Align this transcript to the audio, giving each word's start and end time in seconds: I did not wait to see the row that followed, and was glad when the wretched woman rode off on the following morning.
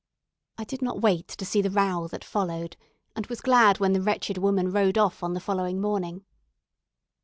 I 0.57 0.63
did 0.63 0.81
not 0.81 1.01
wait 1.01 1.27
to 1.27 1.45
see 1.45 1.61
the 1.61 1.69
row 1.69 2.07
that 2.07 2.23
followed, 2.23 2.75
and 3.15 3.27
was 3.27 3.39
glad 3.39 3.79
when 3.79 3.93
the 3.93 4.01
wretched 4.01 4.39
woman 4.39 4.71
rode 4.71 4.97
off 4.97 5.21
on 5.21 5.35
the 5.35 5.39
following 5.39 5.79
morning. 5.79 6.25